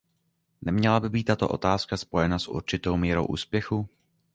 Neměla 0.61 0.99
by 0.99 1.09
být 1.09 1.23
tato 1.23 1.49
otázka 1.49 1.97
spojena 1.97 2.39
s 2.39 2.47
určitou 2.47 2.97
mírou 2.97 3.25
úspěchu? 3.25 3.89